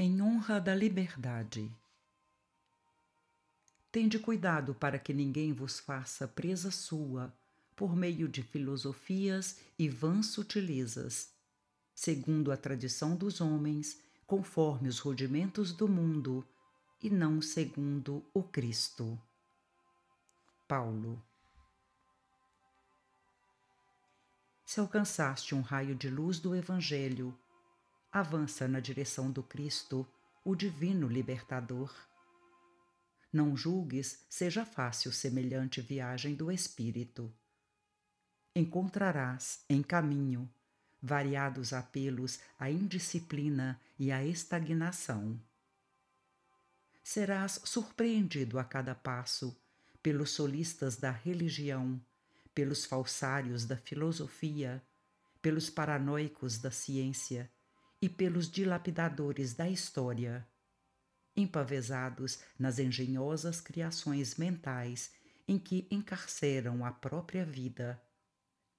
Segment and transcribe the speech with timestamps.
[0.00, 1.68] em honra da liberdade.
[3.90, 7.34] Tende cuidado para que ninguém vos faça presa sua
[7.74, 11.32] por meio de filosofias e vãs sutilezas,
[11.96, 16.46] segundo a tradição dos homens, conforme os rudimentos do mundo,
[17.02, 19.20] e não segundo o Cristo.
[20.68, 21.20] Paulo.
[24.64, 27.36] Se alcançaste um raio de luz do Evangelho,
[28.10, 30.06] avança na direção do Cristo,
[30.44, 31.94] o Divino Libertador.
[33.32, 37.32] Não julgues seja fácil semelhante viagem do Espírito.
[38.56, 40.50] Encontrarás, em caminho,
[41.02, 45.38] variados apelos à indisciplina e à estagnação.
[47.04, 49.56] Serás surpreendido a cada passo
[50.02, 52.00] pelos solistas da religião,
[52.54, 54.82] pelos falsários da filosofia,
[55.42, 57.50] pelos paranoicos da ciência
[58.00, 60.46] e pelos dilapidadores da história,
[61.36, 65.12] empavesados nas engenhosas criações mentais
[65.46, 68.00] em que encarceram a própria vida,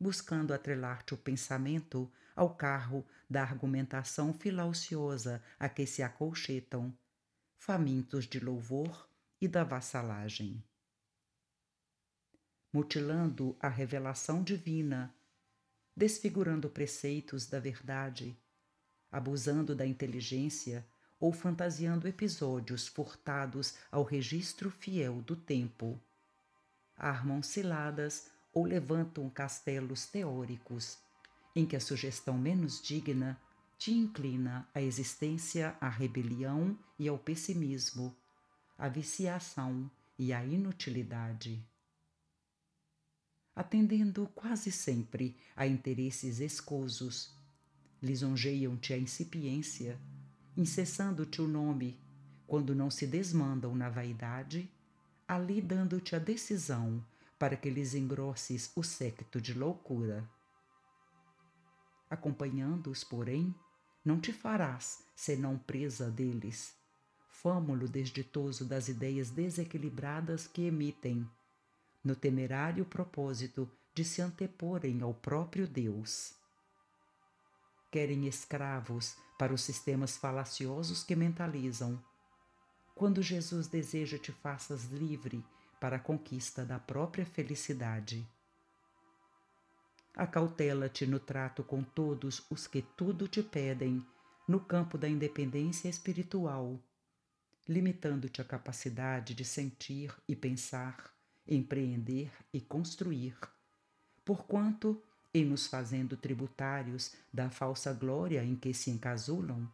[0.00, 6.96] buscando atrelar-te o pensamento ao carro da argumentação filauciosa a que se acolchetam,
[7.58, 9.08] famintos de louvor
[9.40, 10.64] e da vassalagem.
[12.72, 15.14] Mutilando a revelação divina,
[15.96, 18.36] desfigurando preceitos da verdade,
[19.14, 20.84] abusando da inteligência
[21.20, 26.00] ou fantasiando episódios furtados ao registro fiel do tempo.
[26.96, 30.98] Armam ciladas ou levantam castelos teóricos,
[31.54, 33.40] em que a sugestão menos digna
[33.78, 38.16] te inclina à existência, à rebelião e ao pessimismo,
[38.76, 41.64] à viciação e à inutilidade.
[43.54, 47.43] Atendendo quase sempre a interesses escusos,
[48.04, 49.98] lisonjeiam-te a incipiência,
[50.56, 51.98] incessando-te o nome,
[52.46, 54.70] quando não se desmandam na vaidade,
[55.26, 57.04] ali dando-te a decisão
[57.38, 60.28] para que lhes engrosses o séquito de loucura.
[62.08, 63.54] Acompanhando-os, porém,
[64.04, 66.74] não te farás senão presa deles,
[67.28, 71.26] fâmulo desditoso das ideias desequilibradas que emitem,
[72.04, 76.43] no temerário propósito de se anteporem ao próprio Deus
[77.94, 82.02] querem escravos para os sistemas falaciosos que mentalizam.
[82.92, 85.44] Quando Jesus deseja te faças livre
[85.80, 88.28] para a conquista da própria felicidade.
[90.12, 94.04] Acautela-te no trato com todos os que tudo te pedem
[94.48, 96.82] no campo da independência espiritual,
[97.68, 101.14] limitando-te a capacidade de sentir e pensar,
[101.46, 103.38] empreender e construir,
[104.24, 105.00] porquanto
[105.34, 109.68] e nos fazendo tributários da falsa glória em que se encasulam,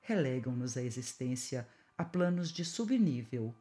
[0.00, 1.68] relegam-nos a existência
[1.98, 3.54] a planos de subnível.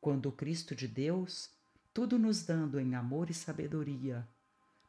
[0.00, 1.50] Quando o Cristo de Deus,
[1.92, 4.26] tudo nos dando em amor e sabedoria,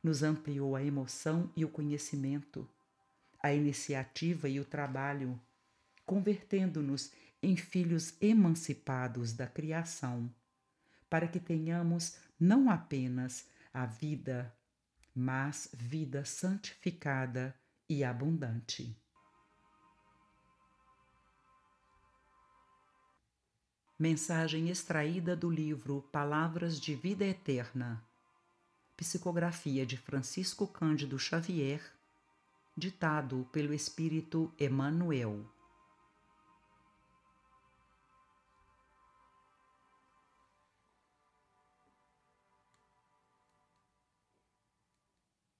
[0.01, 2.69] nos ampliou a emoção e o conhecimento,
[3.43, 5.39] a iniciativa e o trabalho,
[6.05, 7.11] convertendo-nos
[7.43, 10.33] em filhos emancipados da criação,
[11.09, 14.55] para que tenhamos não apenas a vida
[15.15, 19.01] mas vida santificada e abundante.
[23.97, 28.05] Mensagem extraída do livro Palavras de Vida Eterna.
[28.97, 31.81] Psicografia de Francisco Cândido Xavier,
[32.75, 35.49] ditado pelo Espírito Emmanuel.